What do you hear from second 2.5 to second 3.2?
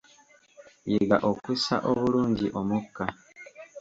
omukka.